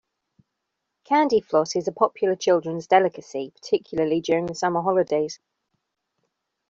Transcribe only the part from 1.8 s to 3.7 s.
a popular children's delicacy,